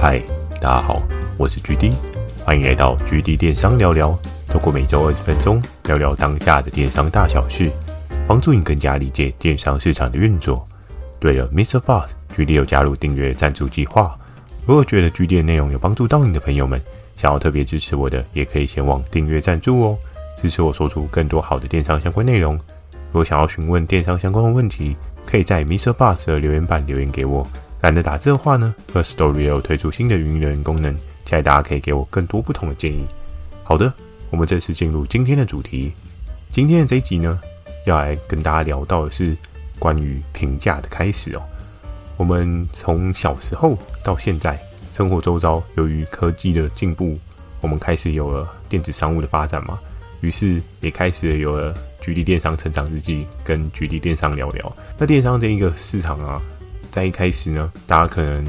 [0.00, 0.22] 嗨，
[0.60, 1.02] 大家好，
[1.36, 1.90] 我是 GD，
[2.44, 4.16] 欢迎来到 GD 电商聊聊。
[4.46, 7.68] 透过每周二十分钟聊聊当下的电商大小事，
[8.24, 10.64] 帮助你更加理解电商市场的运作。
[11.18, 11.80] 对了，Mr.
[11.80, 14.16] Boss，GD 有加入订阅赞助计划。
[14.64, 16.80] 如果觉得 GD 的内容有帮助到你的朋友们，
[17.16, 19.98] 想要特别支持我的，也可以前往订阅赞助哦，
[20.40, 22.54] 支持我说出更多好的电商相关内容。
[22.54, 24.96] 如果想要询问电商相关的问题，
[25.26, 25.92] 可以在 Mr.
[25.92, 27.44] Boss 的留言板留言给我。
[27.88, 30.94] 懒得打字的话呢，Firstory 有推出新的语音留言功能，
[31.24, 33.02] 期待大家可以给我更多不同的建议。
[33.64, 33.90] 好的，
[34.28, 35.90] 我们正式进入今天的主题。
[36.50, 37.40] 今天的这一集呢，
[37.86, 39.34] 要来跟大家聊到的是
[39.78, 41.42] 关于评价的开始哦。
[42.18, 44.60] 我们从小时候到现在，
[44.92, 47.18] 生活周遭由于科技的进步，
[47.62, 49.80] 我们开始有了电子商务的发展嘛，
[50.20, 54.76] 于是也开始有了 GD 电商成长日记跟 GD 电商聊聊。
[54.98, 56.38] 那电商这一个市场啊。
[56.90, 58.44] 在一开始呢，大家可能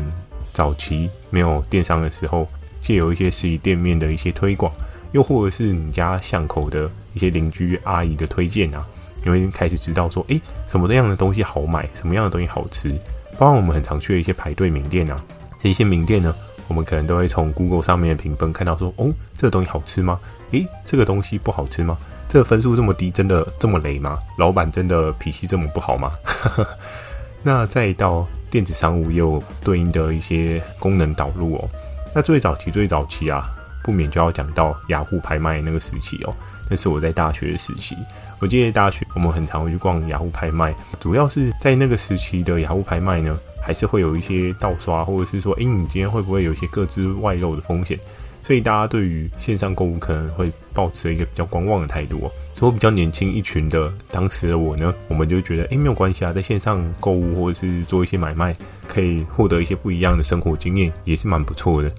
[0.53, 2.47] 早期没有电商的时候，
[2.81, 4.71] 借由一些实体店面的一些推广，
[5.11, 8.86] 又或者是你家巷口的一些邻居阿姨的推荐啊，
[9.23, 12.91] 你会开始知道说，诶，什么样的东西好买，什么样的东西好吃。
[13.38, 15.23] 包括我们很常去的一些排队名店啊，
[15.61, 16.36] 这些名店呢，
[16.67, 20.19] 我们可能都会从 Google 上面的评分看到说，哦，这个东西好吃吗？
[20.52, 21.97] 诶，这个东西不好吃吗？
[22.27, 24.19] 这个分数这么低，真的这么雷吗？
[24.38, 26.11] 老板真的脾气这么不好吗？
[27.44, 31.70] 那再到电子商务，也有对应的一些功能导入哦。
[32.14, 33.48] 那最早期、最早期啊，
[33.84, 36.36] 不免就要讲到雅虎拍卖那个时期哦。
[36.70, 37.95] 那是我在大学的时期，
[38.40, 47.98] 我记得大学我们很常会去逛雅虎拍卖，主要是在那个时期的雅虎拍卖呢，还是会有一些盗刷，或者是说，诶，你今天会不会有一些个资外漏的风险？
[48.44, 52.31] 所以大家对于线上购物可能会抱持一个比较观望的态度哦。
[52.55, 58.55] 所以比较年轻一群的当时的我呢，我们就觉得，诶，没有关系啊，在线上购物或者是做一些买卖，
[58.88, 61.91] 可以获得一些不一样的生活经验，也是蛮不错的。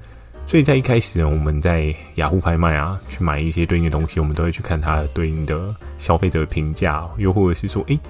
[0.46, 8.00] 所以在一开始呢，我们在雅虎拍卖啊，去买一些对应的东西，我们都会去看它对应的消费者评价，又或者是说，诶。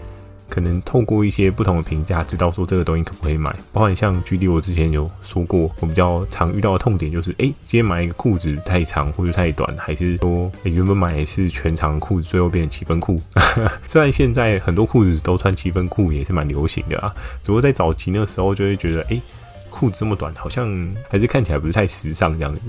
[0.50, 3.50] 可能透过一些不同的评价，知道说这个东西可不可以买。
[3.72, 13.20] 包括像 GD，我之前有说过，我比较常遇到的痛点就是，哎，今天买一个裤子太长或者太短，还是说，哎，原本买的是全长裤子，最后变成七分裤。
[13.86, 17.14] 虽然现在很多裤子都穿七分裤，也是蛮流行的啊。
[17.42, 19.20] 只不过在早期那个时候，就会觉得，哎，
[19.70, 20.68] 裤子这么短，好像
[21.08, 22.60] 还是看起来不是太时尚这样子。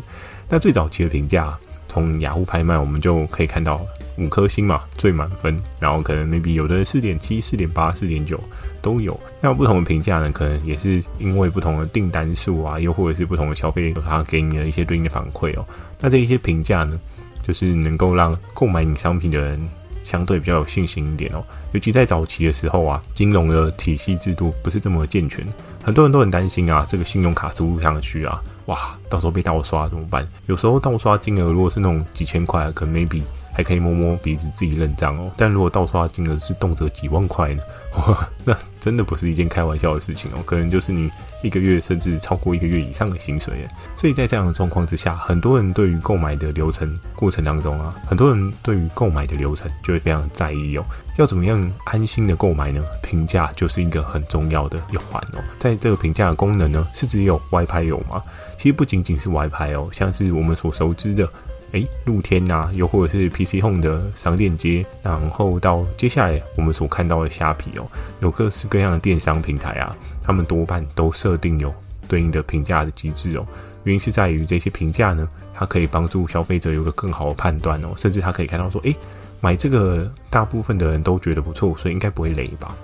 [0.47, 1.57] 那最早期的评价，
[1.91, 3.85] 从雅虎拍卖我们就可以看到。
[4.17, 8.39] 五颗星嘛，最满分，然后可能 maybe 有的人四点七、四点八、四点九
[8.81, 9.17] 都有。
[9.39, 15.65] 那不同的评价呢，可能也是因为不同的订单数啊，又或者是不同的消费，它给你的一些对应的反馈哦。
[15.99, 16.99] 那这一些评价呢，
[17.41, 19.59] 就是能够让购买你商品的人
[20.03, 21.43] 相对比较有信心一点哦。
[21.71, 25.43] 尤其在早期的时候啊，金融的体系制度不是这么健全，
[25.81, 30.27] 很多人都很担心啊，这个信用卡输入上去啊，哇，到时候被盗刷怎么办？
[30.47, 33.21] 有时候盗刷金额如果是那种几千块，可能 maybe。
[33.53, 37.61] 还可以摸摸鼻子自己认账哦，但如果盗刷金额是动辄几万块呢？
[37.97, 41.11] 哇， 那真的不是一件开玩笑的事情哦，可能就是你
[41.43, 43.67] 一个月甚至超过一个月以上的薪水耶。
[43.97, 50.85] 所以在这样的状况之下，很多人对于购买的流程过程当中啊，很多人对于购买的流程就会非常在意哦。
[51.17, 52.81] 要怎么样安心的购买呢？
[53.03, 55.43] 评价就是一个很重要的一环哦。
[55.59, 58.23] 在这个评价的功能呢，是只有外拍有吗？
[58.57, 61.27] 其实不仅仅是外拍哦，像是我们所熟知的。
[61.71, 67.87] 诶，露天呐、啊，又或者是 PC Home 的商店街，然后到接下来我们所看到的虾皮哦，
[68.19, 71.73] 有各式各样的电商平台啊，他们多半都设定有
[72.07, 73.45] 对应的评价的机制哦。
[73.83, 78.95] 原因是在于这些评价呢，它可以帮助消费者有个更好的判断哦，甚至他可以看到说，诶，
[79.39, 82.75] 买这个大部分的人都觉得不错，所以应该不会雷吧？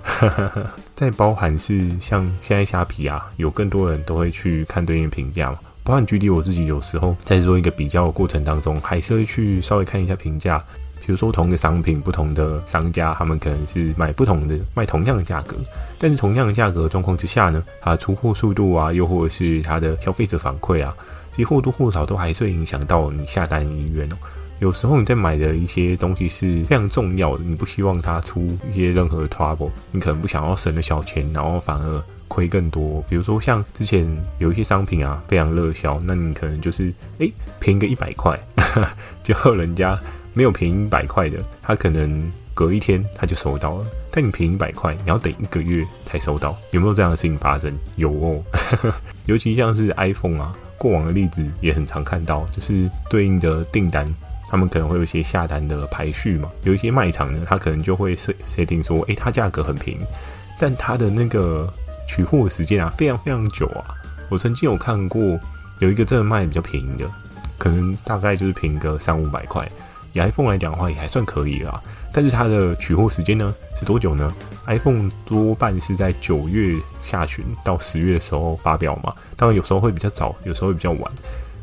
[0.96, 5.58] 再包含是像现在虾皮啊，有更多人都会去看对应评价嘛。
[5.88, 10.62] 包含 GD，我自己有时候在做一个比较的过程当中，还是会去稍微看一下评价。
[11.00, 15.56] 比如说，同一个商品，不同的商家，他们可能是买不同的，卖同样的价格，
[15.98, 20.94] 但是同样的价格状况之下呢，它的出货速度啊，又或者是它的消费者反馈啊，
[21.34, 24.16] 其实或多或少都还是会影响到你下单意愿哦。
[24.58, 32.04] 有时候你在买的一些东西是非常重要的，你不希望它出一些任何的 trouble，你可能不想要省了小钱，然后反而。
[32.28, 34.06] 亏更多，比如说像之前
[34.38, 38.38] 有一些商品啊，非常热销，那你可能就是诶便宜个一百块，
[39.24, 39.98] 就人家
[40.34, 47.72] 没有便宜一百块的，他可能隔一天他就收到了，但你便宜一百块，你要等一个月才收到，有没有这样的事情发生？
[47.96, 48.42] 有哦，
[49.26, 54.06] 尤其像是 iPhone 啊，过往的例子也很常看到，就是对应的订单，
[54.48, 60.04] 他们可能会有一些下单的排序嘛，有一些卖场呢，他可能就会设设定说，诶，它价格很便宜，
[60.60, 61.72] 但它的那个。
[62.08, 63.94] 取货时间啊，非常非常久啊！
[64.30, 65.38] 我曾经有看过
[65.78, 67.08] 有一个真的卖的比较便宜的，
[67.58, 69.70] 可能大概就是便宜个三五百块。
[70.14, 71.80] 以 iPhone 来讲的话，也还算可以啦。
[72.12, 74.34] 但是它的取货时间呢是多久呢
[74.66, 81.12] ？iPhone 多半是在九月下旬到十月的时候发表嘛，当然有时候会比较早，有时候会比较晚。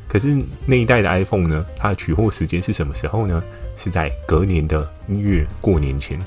[0.07, 3.43] 可是那一代的 iPhone 呢，它的取货时间是什么时候呢？
[3.75, 6.17] 是在隔年的一月过年前。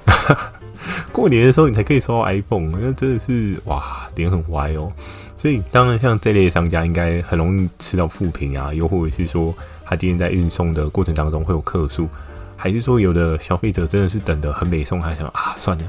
[1.13, 4.93] 过年的时候你才可以收到 iPhone，那真的是哇，脸很歪哦。
[5.37, 9.55] 所以当然像这类商家应该很容易吃到负评啊，又或者是说
[9.85, 12.09] 他今天在运送的过程当中会有客诉，
[12.57, 15.85] 还是说有的消费者真的是等得很美送，还想啊算了，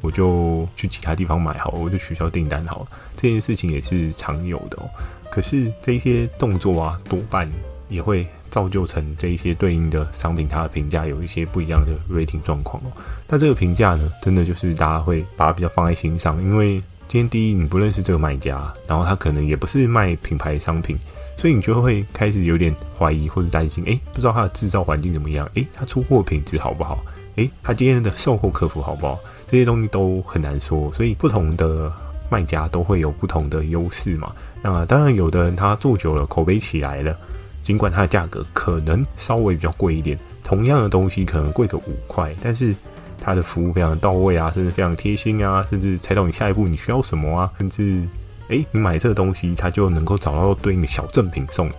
[0.00, 2.86] 我就去其他地方买好了，我就取消订单好了。
[3.16, 4.88] 这件事情也是常有的哦。
[5.30, 7.48] 可是这些动作啊，多半
[7.88, 8.26] 也会。
[8.52, 12.92] 造就成这一些对应的商品，它的评价有一些不一样的 rating 状况哦。
[13.26, 16.74] 那这个评价呢，真的就是大家会把它比较放在心上，因为
[17.08, 20.98] 今天第一你不认识这个卖家，然后他可能也不是卖品牌商品，
[21.38, 25.48] 所以你就会开始有点怀疑或者担心，诶，不知道他的制造环境怎么样？
[25.54, 27.02] 诶，他出货品质好不好？
[27.36, 29.18] 诶，他今天的售后客服好不好？
[29.50, 31.90] 这些东西都很难说，所以不同的
[32.28, 34.30] 卖家都会有不同的优势嘛。
[34.62, 37.16] 那当然，有的人他做久了，口碑起来了。
[37.62, 42.74] 尽管它的价格可能稍微比较贵一点，同样的东西可能贵个五块，但是
[43.20, 48.02] 它的服务非常到位啊，甚至非常贴心啊，甚至猜到你下一步你需要什么啊，甚至
[48.48, 51.72] 诶、你买这个东西，它就能够找到对应的小赠品送你，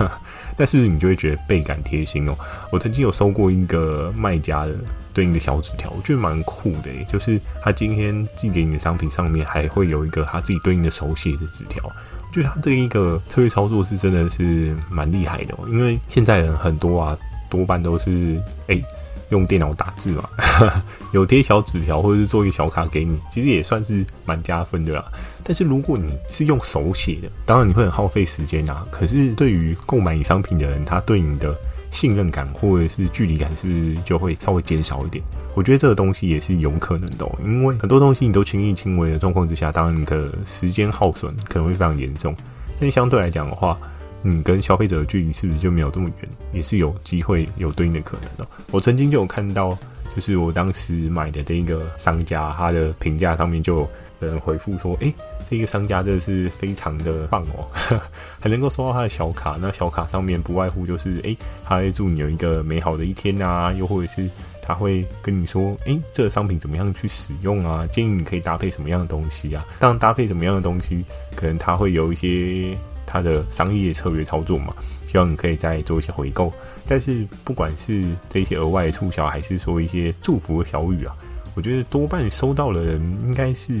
[0.56, 2.36] 但是你就会觉得倍感贴心哦。
[2.70, 4.74] 我曾经有收过一个卖家的
[5.14, 11.90] 对应的小纸条，我觉得蛮酷的，就是他今天寄给你的商品上面还会有一个他自己对应的手写的纸条。
[12.32, 17.16] 就他这一个策略操作是真的是蛮厉害的哦，因为现在人很多啊，
[17.50, 18.80] 多半都是哎、
[19.28, 20.28] 用电脑打字嘛，
[21.12, 25.04] 有贴小纸条或者是做一个小卡给你，其实也算是蛮加分的啦。
[25.44, 28.86] 但是如果你是用手写的，当然你会很耗费时间啊。
[28.90, 31.54] 可是对于购买你商品的人，他对你的
[31.92, 35.22] 信任感或者是距离感是就会稍微减少一点，
[35.54, 42.34] 我觉得这个东西也是有可能的，因为很多东西你都轻易轻微的状况之下，当然你的时间耗损可能会非常严重。
[42.80, 43.78] 但相对来讲的话，
[44.22, 48.46] 你跟消费者的距离是不是就没有这么远，也是有机会有对应的可能的。
[48.70, 49.76] 我曾经就有看到，
[50.16, 55.12] 就是我当时买的这一个商家，他的评价上面就有人回复说，诶。
[55.52, 57.68] 这个商家真的是非常的棒哦，
[58.40, 59.58] 还能够收到他的小卡。
[59.60, 64.26] 那小卡上面不外乎就是，诶，他会祝你有一个美好的一天啊，又或者是
[64.62, 67.86] 他会跟你说，诶，这个商品怎么样去使用啊？
[67.88, 69.62] 建议你可以搭配什么样的东西啊？
[69.78, 71.04] 当然，搭配什么样的东西，
[71.36, 72.74] 可能他会有一些
[73.04, 74.72] 他的商业策略操作嘛，
[75.06, 76.50] 希望你可以再做一些回购。
[76.88, 81.14] 但是，不管是这些额外的促销，还是说一些祝福的小语啊。
[81.54, 83.74] 我觉得多半收到的人应该是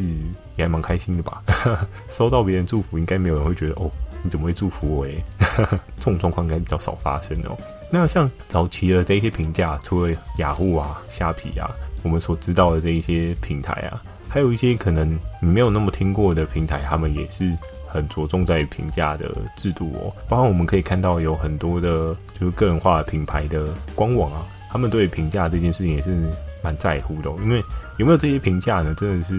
[0.56, 1.42] 也还蛮开心的吧。
[2.10, 3.90] 收到别人祝福，应该没有人会觉得哦，
[4.22, 5.04] 你怎么会祝福我？
[5.06, 5.24] 诶，
[5.96, 7.56] 这种状况应该比较少发生哦。
[7.90, 11.70] 那像早期的这些评价，除了雅虎啊、虾皮啊，
[12.02, 17.50] 我们所知道的这一些平台啊，还有一些可能你没有那么听过的平台，他们也是
[17.88, 20.12] 很着重在评价的制度哦。
[20.28, 26.30] 包括我们可以看到有很多的，就是个人化品牌的官网啊，他们对评价这件事情也是。
[26.62, 27.62] 蛮在乎的，因为
[27.96, 28.94] 有没有这些评价呢？
[28.94, 29.34] 真的是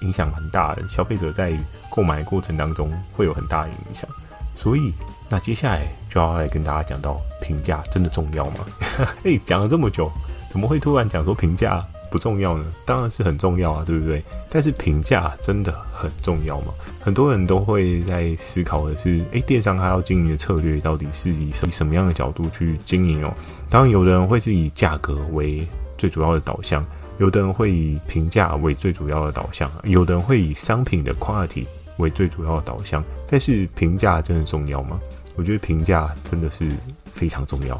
[0.00, 0.86] 影响蛮大的。
[0.88, 1.52] 消费者在
[1.90, 4.08] 购买过程当中会有很大的影响。
[4.54, 4.92] 所以，
[5.28, 8.66] 那接下来就要来跟大家讲到评价真的重要吗？
[9.24, 10.10] 哎，讲了这么久，
[10.50, 12.64] 怎么会突然讲说评价不重要呢？
[12.86, 14.24] 当然是很重要啊，对不对？
[14.48, 16.72] 但是评价真的很重要吗？
[17.02, 23.34] 很多人都会在思考的是，哎，电商它要经营的策略到底是以什么样的角度去经营哦？
[23.68, 26.84] 当然，有的人会是以价格为最主要的导向，
[27.18, 31.64] 有的人会以评价为最主要的导向，有的人会以商品的 quality
[31.98, 33.02] 为最主要的导向。
[33.28, 35.00] 但是评价真的重要吗？
[35.34, 36.70] 我觉得评价真的是
[37.12, 37.78] 非常重要。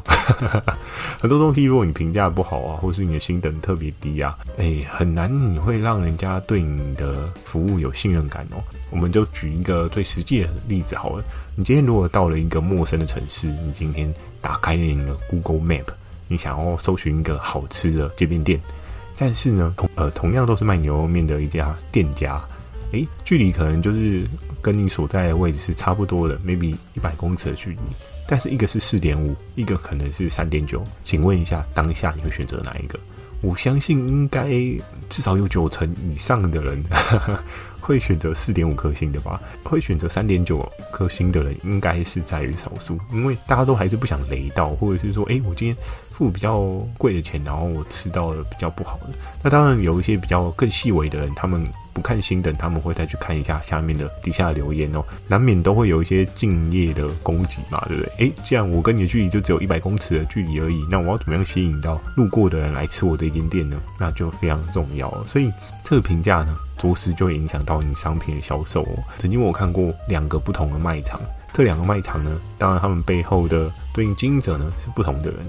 [1.19, 8.61] 很多东西，如果你评价不好啊，或是你的星等特别低啊，哎，很难你会让人家对你的服务有信任感哦。
[8.91, 11.23] 我们就举一个最实际的例子好了。
[11.55, 15.85] 你今天如果到了一个陌生的城市，你今天打开了你的 Google Map。
[16.27, 18.59] 你想要搜寻一个好吃的街边店，
[19.17, 22.41] 但是呢，同呃同样都是卖牛肉面的一家店家，
[22.91, 24.27] 诶，距离可能就是
[24.61, 27.77] 跟你所在的位置是差不多的，maybe 一百公尺的距离，
[28.27, 32.99] 但是一个是四点五，一个可能是三点九，请问一下，当下你会选择哪一个？
[33.41, 34.47] 我相信应该
[35.09, 36.83] 至少有九成以上的人
[37.87, 39.41] 会选择四点五颗星的吧？
[39.63, 45.75] 会选择三点九颗星的人，应该是在于少数，因为大家都还是不想雷到，或者是说，哎，我今天
[46.11, 46.59] 付比较
[46.97, 49.13] 贵的钱，然后我吃到了比较不好的。
[49.41, 51.63] 那当然有一些比较更细微的人，他们。
[51.93, 58.11] 不看星等，他们会再去看一下下面的底下留言哦，难免都会有一些敬业的攻击嘛，对不对？
[58.19, 63.81] 诶，既然我跟你的距离就只有一百公尺的距离而已，那我要怎么样吸引到路过的人来吃我这间店呢？
[63.99, 65.23] 那就非常重要了。
[65.23, 65.51] 所以
[65.83, 69.03] 这个评价呢，着实就影响到你商品的销售哦。
[69.17, 71.19] 曾经我看过两个不同的卖场，
[71.53, 75.39] 这两个卖场呢，当然他们背后的对应经营者呢是不同的人。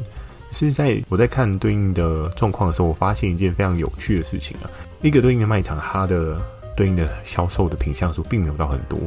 [0.51, 4.71] 是在我在看对应的状况的时候，我发现一件非常有趣的事情啊。
[5.03, 6.41] 一个对应的卖场，它的
[6.75, 8.99] 对应的销售的品项数并没有到很多，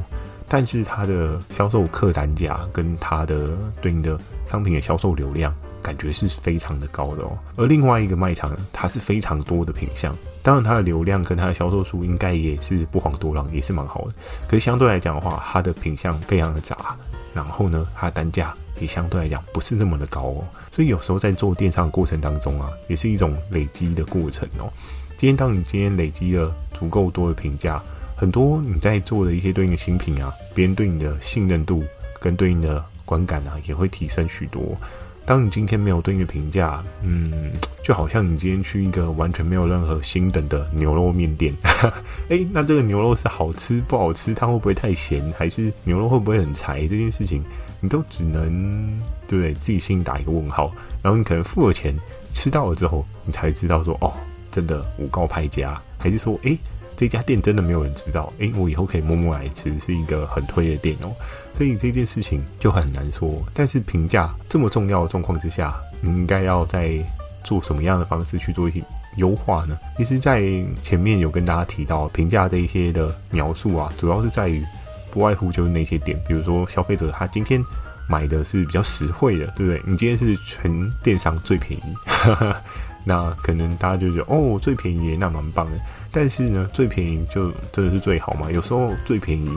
[0.47, 3.49] 但是它的销售客单价跟它的
[3.81, 5.51] 对应的商品的销售流量，
[5.81, 7.37] 感觉是非常的高的哦。
[7.57, 14.13] 而另外一个卖场，它是非常多的品相，当然它的流量跟它的销售数应该也是不遑多让，也是蛮好的。
[14.47, 16.95] 可是相对来讲的话，它的品相非常的杂，
[17.33, 20.43] 然后呢，它的单价也相对来讲不是那么的高哦。
[20.71, 24.71] 所以有时候在做电商的过程当中啊，也是一种累积的过程哦。
[25.17, 27.81] 今天当你今天累积了足够多的评价，
[28.15, 31.83] 很多你在做的一些对应的新品啊，别人对你的信任度
[32.19, 34.75] 跟对应的观感啊，也会提升许多。
[35.25, 37.51] 当你今天没有对应的评价，嗯，
[37.83, 41.53] 就好像你今天去一个完全没有任何心等的牛肉面店，
[42.29, 44.33] 诶，那这个牛肉是好吃不好吃？
[44.33, 45.21] 它会不会太咸？
[45.37, 46.87] 还是牛肉会不会很柴？
[46.87, 47.43] 这件事情。
[47.83, 49.53] 你都只能对不对？
[49.55, 51.95] 自己心里打一个问号，然后你可能付了钱，
[52.31, 54.13] 吃到了之后，你才知道说哦，
[54.51, 56.55] 真的五告拍家，还是说诶，
[57.01, 61.11] 这家店真的没有人知道，诶，我以后可以摸摸来吃，是一个很推的店哦。
[61.51, 63.43] 所以这件事情就很难说。
[63.55, 67.03] 但是评价这么重要的状况之下，你应该要在
[67.43, 68.83] 做什么样的方式去做一些
[69.17, 69.75] 优化呢？
[69.97, 70.43] 其实，在
[70.83, 74.63] 前面有跟大家提到评价的一些的描述啊，主要是在于。
[75.09, 77.61] 不外乎就是那些点，比如说消费者他今天
[78.07, 79.81] 买的是比较实惠的，对不对？
[79.85, 80.71] 你今天是全
[81.03, 81.97] 电商最便宜，
[83.03, 85.77] 那可能大家就觉得哦，最便宜那蛮棒的。
[86.11, 88.51] 但是呢，最便宜就真的是最好嘛？
[88.51, 89.49] 有时候最便宜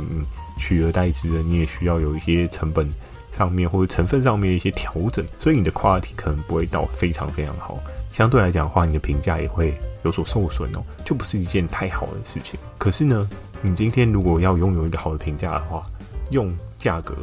[0.58, 2.88] 取而代之的，你也需要有一些成本
[3.36, 7.80] 上面或者成分上面一些调整，所以你的 quality 可能不会到非常非常好。
[8.12, 12.58] 相对来讲的话，你的评价也会有所受损哦，就不是一件太好的事情。
[12.78, 13.28] 可是呢，
[13.60, 15.84] 你今天如果要拥有一个好的评价的话，
[16.30, 17.16] 用价格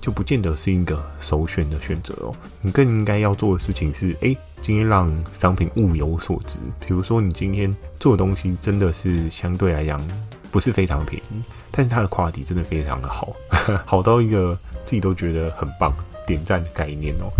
[0.00, 2.34] 就不见得是一个首选的选择哦。
[2.62, 6.56] 你更应该要做的事情是，诶，今天让商品物有所值。
[6.80, 10.00] 比如说，你今天做的东西真的是相对来讲
[10.50, 13.32] 不是非常便宜，但是它的 quality 真的非常的好，
[13.84, 15.94] 好到一个自己都觉得很棒，
[16.26, 17.30] 点赞的概念哦。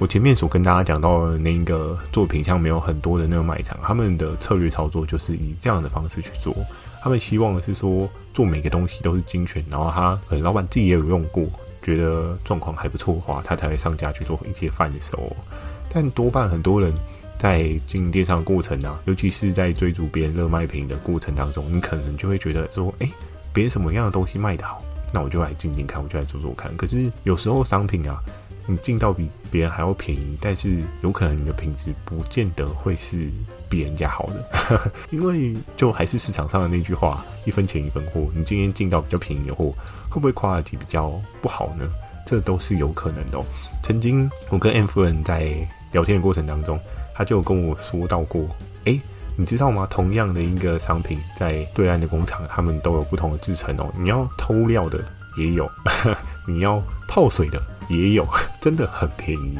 [0.00, 6.52] 我前面所跟大家讲到的那个做品项没有很多的那个卖场，他们的策略操作就是以这样的方式去做。
[7.00, 11.44] 他们希望的是说做每个东西都是精选，然后他可能老板自己也有用过，
[11.84, 15.36] 觉得状况还不错的话，他才会上架去做一些贩售。
[15.92, 16.92] 但多半很多人
[17.38, 23.08] 在经营电商的过程啊，尤其是在追逐别人热卖品的过程当中，你可能就会觉得说，诶，
[23.52, 26.76] 别人什么样的东西卖得好，那我就来进进看，我就来做做看。
[26.76, 28.18] 可是有时候商品啊。
[28.66, 33.30] 你进到比别人还要便宜，但是有可能你的品质不见得会是
[33.74, 38.28] 比人家好的， 因为就还是市场上的那句话，一分钱一分货。
[38.32, 39.74] 你今天进到比较便宜的货，
[40.08, 41.10] 会不会 quality 比较
[41.42, 41.84] 不好呢？
[42.24, 43.44] 这都是有可能的哦。
[43.82, 45.54] 曾经我跟 M 夫人在
[45.90, 46.78] 聊天的过程当中，
[47.14, 48.46] 他就跟我说到过，
[48.84, 49.00] 诶，
[49.36, 49.88] 你知道吗？
[49.90, 53.92] 同样的一个商品，在对岸的工厂，他们都有不同的制成哦。
[53.98, 55.04] 你要偷料的
[55.36, 55.68] 也有，
[56.46, 57.60] 你要泡水的。
[57.90, 58.26] 也有
[58.62, 59.58] 真的很便宜，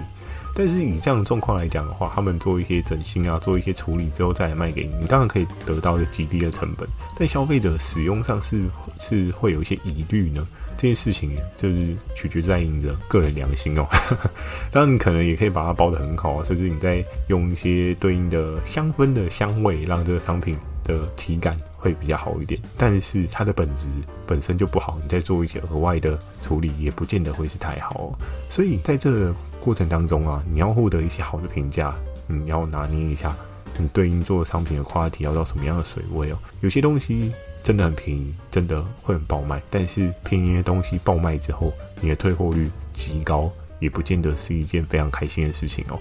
[0.54, 6.88] 但是以这样的状况来讲的话，他们做一些整新啊，做一些处理之后再来卖给你，你当然可以得到一个极低的成本。
[7.18, 8.62] 但消费者使用上是
[9.00, 10.46] 是会有一些疑虑呢？
[10.76, 13.86] 这件事情就是取决在你的个人良心哦。
[14.70, 21.58] 当然，你可能也可以把它包得很好啊，甚至你在用一些对应的香氛的香味，让这个商品的体感。
[21.76, 23.88] 会比较好一点，但是它的本质
[24.26, 28.18] 本身就不好，你再做一些额外的处理，也不见得会是太好哦。
[28.48, 31.94] 所以在这个过程当中啊，你要获得一些好的评价，
[32.26, 33.36] 你要拿捏一下
[33.76, 36.38] 你对应做商品的话题要到什么样的水位哦。
[36.62, 37.30] 有些东西
[37.62, 45.98] 真的很便宜，真的会很爆卖，但是便宜的东西爆卖之后，你的退货率极高，也不见得是一件非常开心的事情哦。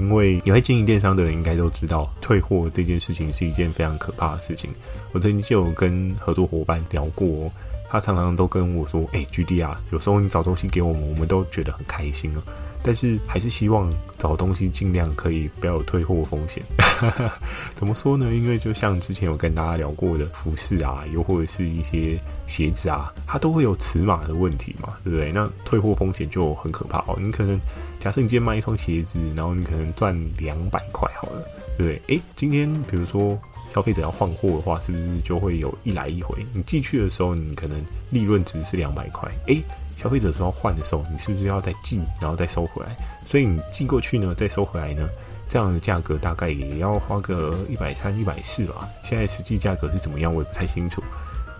[0.00, 4.70] 因为有在经营电商的人应该都知道，退货这件事情是一件非常可怕的事情。
[5.12, 7.52] 我曾经就有跟合作伙伴聊过，
[7.90, 12.42] 他常常都跟我说：“哎、欸，GD 啊，有时候你找东西给我们，我们都觉得很开心啊。
[12.82, 16.62] 但是还是希望找东西尽量可以不要有退货风险。
[17.76, 18.32] 怎么说呢？
[18.32, 25.32] 因为就像之前有跟大家聊过的服饰啊，又或者是一些鞋子啊，它都会有尺码的问题嘛，对不对？
[25.32, 27.16] 那退货风险就很可怕哦。
[27.18, 27.60] 你可能
[27.98, 31.42] 假设你今天卖一双鞋子，然后你可能赚两百块好了，
[31.76, 32.16] 对不对？
[32.16, 33.38] 哎，今天比如说。
[33.72, 36.44] 消费者要换货的话，是不是就会有一来一回？
[36.52, 39.62] 你寄去的时候，你可能利润值是两百块，诶，
[40.00, 42.96] 消费者说要换的时候，你是不是要再寄，然后再收回来？
[43.26, 45.06] 所以你寄过去呢，再收回来呢，
[45.46, 48.88] 这样的价格大概也要花个一百三、一百四吧。
[49.04, 51.02] 现在实际价格是怎么样，我也不太清楚。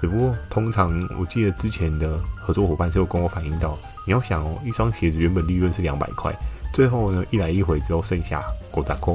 [0.00, 6.35] 只不过通常我记得之前的合作伙伴就跟我反映到，你要想哦，一双鞋子原本利润是两百块，
[6.73, 8.42] 最后呢一来一回之后剩下
[8.75, 9.14] 五十块，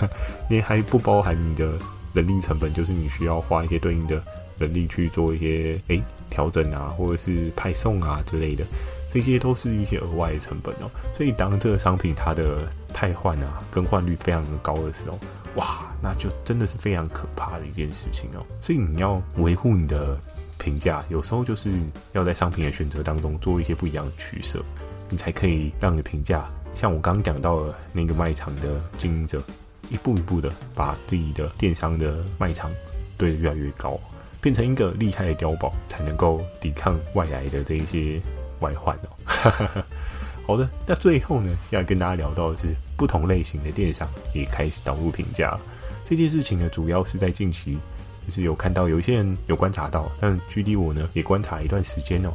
[0.48, 1.70] 你还不包含你的。
[2.12, 4.22] 人力成本就是你需要花一些对应的
[4.58, 8.64] 人力去做一些诶调整啊，或者是派送啊之类的，
[9.10, 10.90] 这些都是一些额外的成本哦。
[11.16, 15.18] 所以当这个商品它的汰换啊、更换率非常高的时候，
[15.56, 18.44] 哇，那就真的是非常可怕的一件事情哦。
[18.60, 20.18] 所以你要维护你的
[20.58, 21.70] 评价，有时候就是
[22.12, 24.62] 要在商品的选择当中做一些不一样的取舍，
[25.08, 29.42] 你才可以让你的评价像我刚刚讲到的那个卖场的经营者。
[29.90, 32.70] 一步一步的把自己的电商的卖场
[33.16, 33.98] 堆得越来越高，
[34.40, 38.20] 变成一个厉害的碉堡，才能够抵抗外来的这一些
[38.60, 39.84] 外患哦。
[40.44, 45.56] 好的，那最后呢，要跟大家聊到的是不同类型的电商也开始导入评价
[46.04, 47.78] 这件事情呢，主要是在近期，
[48.26, 52.32] 就是有看到有一些人有观察到，但距离我呢也观察一段时间哦。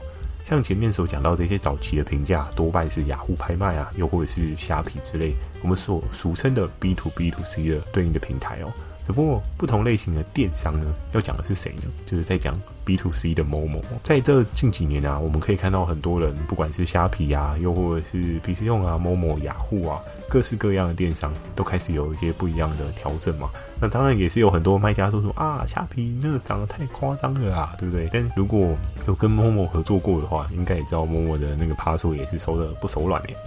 [0.48, 8.72] 像前面所讲到的一些早期的评价，多半是雅虎拍卖啊，又或者是虾皮之类，我们所俗称的 B to B to C 的对应的平台哦。
[9.06, 11.92] 只不过不同类型的电商呢，要讲的是谁呢？
[12.06, 13.84] 就是在讲 B to C 的某某。
[14.04, 20.00] 在这近几年啊，我们可以看到很多人，不管是虾皮啊，又或者是 PC 用啊、某某、雅虎啊。
[20.30, 28.10] 各式各样的电商都开始有一些不一样的调整嘛，那当然也是有很多卖家说说啊，虾皮那个涨得太夸张了啊，对不对？
[28.12, 28.76] 但如果
[29.08, 33.38] 有跟 Momo 合作过的话，应该也知道 Momo 的那个趴数也是收的不手软耶，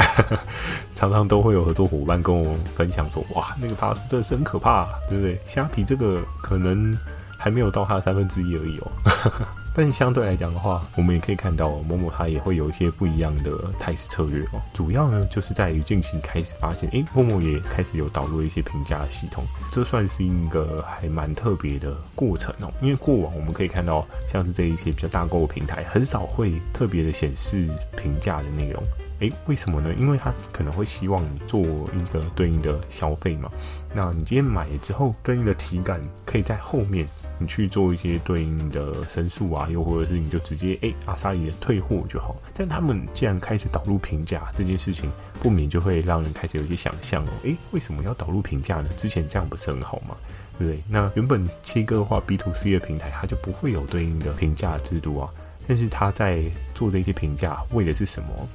[0.97, 5.39] 常常都会有合作伙伴跟我分享说，哇，那个趴数真的是很可怕，对不对？
[5.47, 6.97] 虾皮这个可能
[7.37, 8.91] 还没有到它的三分之一而已哦。
[9.75, 14.61] 但相对来讲的话，我们也可以看到某某它也会有一些不一样的态势策略哦。
[14.75, 22.73] 主要呢，就是在于近期开始发现，诶陌陌也开始有导入一些评价系统，这算是一个还蛮特别的过程哦。
[22.83, 28.83] 因为过往我们可以看到，像是这一些比较大购物平台，很少会特别的显示评价的内容。
[29.21, 29.95] 诶，为什么呢？
[29.99, 33.51] 因为他可能会希望你做一个对应的消费嘛。
[33.95, 37.07] 那你今天买了之后，对应的体感可以在后面。
[37.43, 42.37] 你去做一些对应的申诉啊，又或者是你就直接哎、欸、阿萨里的退货就好。
[42.53, 48.91] 但他们既然开始导入评价这件事情，不免就会让人开始有一些想象哦，哎、欸，为什么要导入评价呢？
[48.95, 50.15] 之前这样不是很好吗？
[50.59, 50.83] 对不对？
[50.87, 55.31] 那原本切割的话 B to C 的平台，它就不会有对应的评价制度啊。
[55.67, 56.43] 但是他在
[56.75, 58.49] 做这些评价，为的是什么？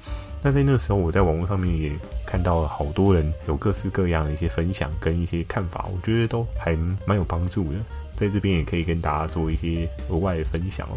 [0.46, 1.92] 那在那个时候，我在网络上面也
[2.24, 7.80] 看到了好多人有各式各样的一些分享跟一些看法，我觉得都还蛮有帮助的。
[8.16, 10.96] 在这边也可以跟大家做一些额外的分享哦。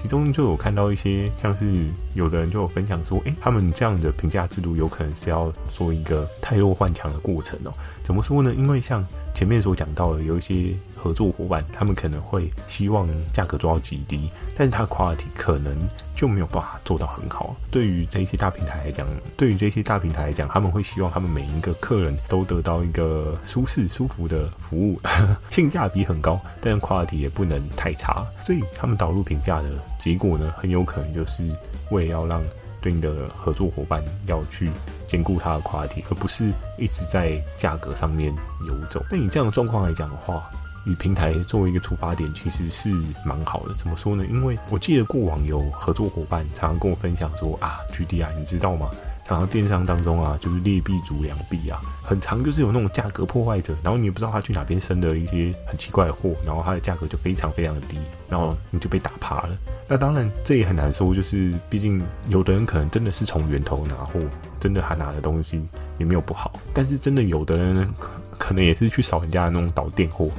[0.00, 7.72] 其中就有看到一些，像是有的人就有分享说，诶，他们这样的评价制度有可能是要做一个太弱换强的过程哦。
[8.02, 8.54] 怎么说呢？
[8.54, 15.76] 因为像前面所讲到的，有一些合作伙伴，他们可能会希望价格做到极低，但是他的 quality 可能
[16.14, 17.54] 就没有办法做到很好。
[17.70, 19.06] 对于这些大平台来讲，
[19.36, 24.98] 对于这些大平台来讲，他们会希望他们每一个客人都得到一个舒适、舒服的服务，
[25.50, 28.24] 性价比很高，但是 quality 也不能太差。
[28.42, 31.44] 所以他们导入评价的结果呢，很有可能就是
[31.90, 32.42] 为了要让
[32.80, 34.70] 对应的合作伙伴要去
[35.06, 38.32] 兼顾它的 quality，而不是一直在价格上面
[38.66, 39.04] 游走。
[39.10, 40.48] 那你这样的状况来讲的话，
[40.86, 42.88] 与平台作为一个出发点，其实是
[43.24, 43.74] 蛮好的。
[43.74, 44.24] 怎么说呢？
[44.26, 48.90] 因为我记得过往有合作伙伴常常跟我分享说啊，GD 啊，你知道吗？
[49.28, 59.50] 常常电商当中啊，就是劣币逐良币啊，很常就是有那种价格破坏者，然后你也不知道他去哪边生的一些很奇怪的货，然后它的价格就非常非常的低，然后你就被打趴了。
[59.86, 64.18] 那当然这也很难说，就是毕竟有的人可能真的是从源头拿货，
[64.58, 65.62] 真的他拿的东西
[65.98, 70.30] 也没有不好，但是真的有的人可可能也是去扫人家的那种倒店货。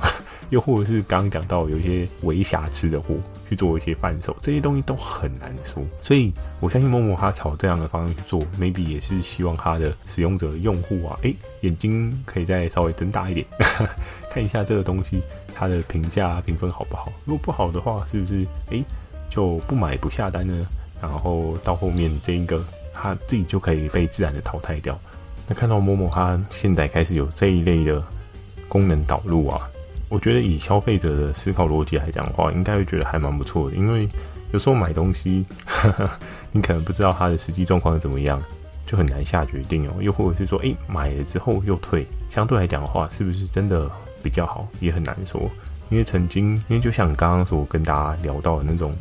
[0.49, 3.15] 又或者是刚刚讲到有一些微瑕疵的货
[3.47, 5.83] 去做一些贩售，这些东西都很难说。
[6.01, 13.45] 所以我相信 Momo 他朝这样的方向去做，maybe 也是希望他的使用者用户啊，诶，眼睛可以再稍微睁大一点，
[14.29, 15.21] 看一下这个东西
[15.55, 17.11] 它的评价评分好不好。
[17.25, 18.83] 如果不好的话，是不是诶，
[19.29, 20.65] 就不买不下单呢，
[21.01, 24.97] 然后到后面这一个他自己就可以被自然的淘汰掉。
[25.47, 28.03] 那看到 Momo 他现在开始有这一类的
[28.67, 29.67] 功能导入啊，
[30.09, 33.75] 我觉得以消费者的思考逻辑来讲的话，应该会觉得还蛮不错的。
[33.75, 34.09] 因为
[34.51, 36.09] 有时候买东西，呵 呵
[36.51, 38.41] 你可能不知道它的实际状况是怎么样，
[38.85, 39.93] 就很难下决定哦。
[40.01, 43.89] 又或者是说，诶，买了之后又退，相对来讲的话，是不是真的
[44.23, 45.39] 比较好，也很难说。
[45.89, 48.95] 因为曾经，因为就像刚刚所跟大家聊到的那种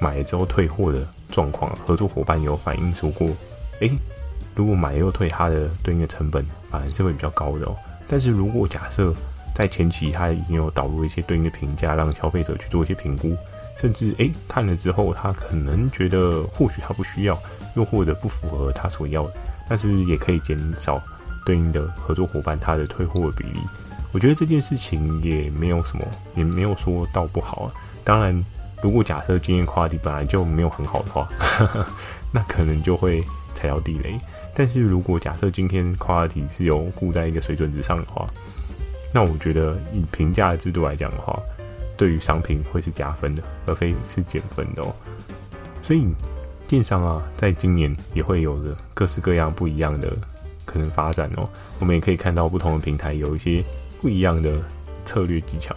[0.00, 3.28] 买了之后退货的状况，合作伙伴有反映说过，
[3.80, 3.90] 诶。
[4.56, 7.74] 如果买了又退，它的对应的成本反而是会比较高的哦。
[8.06, 9.12] 但是如果假设
[9.54, 13.36] 在前期他已经有导入一些对应的评价，让消费者去做一些评估，
[13.80, 17.40] 甚至诶看了之后，他可能觉得或许他不需要，
[17.76, 19.34] 又或者不符合他所要的，
[19.68, 21.00] 但是也可以减少
[21.46, 23.60] 对应的合作伙伴他的退货比例。
[24.12, 27.72] 我觉得这件事情也没有什么，也没有说到不好啊。
[28.02, 28.44] 当然，
[28.82, 31.86] 如果假设今天跨地本来就没有很好的话，呵 呵
[32.32, 34.18] 那可能就会踩到地雷。
[34.56, 38.28] 但是如果假设今天 quality 是有固在一个水准之上的话，
[39.14, 41.40] 那我觉得以评价制度来讲的话，
[41.96, 44.92] 对于商品会是加分的，而非是减分的哦。
[45.82, 46.04] 所以
[46.66, 50.12] 电商啊，在今年也会有着各式各样不一样的
[50.64, 51.48] 可能发展哦。
[51.78, 53.62] 我们也可以看到不同的平台有一些
[54.00, 54.58] 不一样的
[55.04, 55.76] 策略技巧。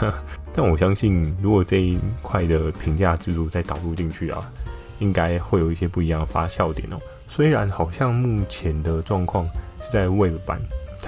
[0.56, 4.50] 但我相信，如果这一块的评价制度再导入进去啊，
[4.98, 6.96] 应该会有一些不一样的发酵点哦。
[7.28, 9.46] 虽然好像目前的状况
[9.82, 10.58] 是在 Web 版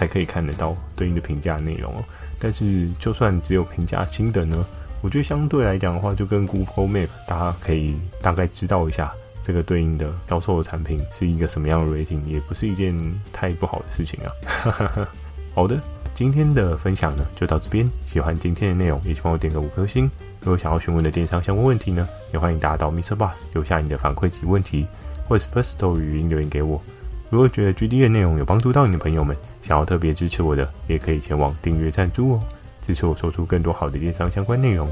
[0.00, 2.02] 才可以看得到对应的评价内容哦，
[2.38, 4.64] 但是就算只有评价新的呢，
[5.02, 12.98] 我觉得相对来讲的话，就跟 Google Map，大家可以大概知道一下这个对应的销售的产品是一个什么样的 rating，也不是一件
[13.30, 15.06] 太不好的事情啊。
[15.54, 15.78] 好的，
[16.14, 20.10] 今天的分享呢就到这边，喜欢今天的内容也请帮我点个五颗星。
[20.40, 24.86] 如果想要询问的电商相关问题呢，也欢迎大家到 MixerBox 留下你的反馈及问题。
[25.28, 26.82] 或是 Firstory 语音留言给我。
[27.30, 32.42] 如果觉得 GD 的内容有帮助到你的朋友们，想要特别支持我的，也可以前往订阅赞助哦，
[32.84, 34.90] 支持我做出更多好的电商相关内容。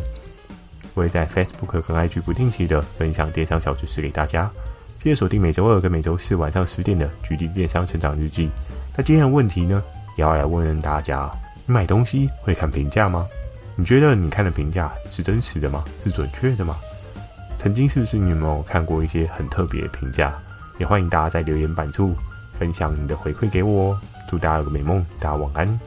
[0.94, 4.48] 我会在 Facebook 和 IG 不定期的分享电商小知识给大家。
[5.01, 8.48] 记得锁定每周二跟每周四晚上十点的 GD 电商成长日记。
[8.96, 9.83] 那今天的问题呢，
[10.16, 11.29] 也要来问问大家：
[11.66, 13.27] 你买东西会看评价吗？
[13.74, 15.85] 你觉得你看的评价是真实的吗？
[16.05, 16.77] 是准确的吗？
[17.57, 20.33] 曾经是不是你有没有看过一些很特别的评价？
[20.79, 22.14] 也欢迎大家在留言板处
[22.59, 24.01] 分享你的回馈给我哦。
[24.29, 25.81] 祝大家有个美梦，大家晚安。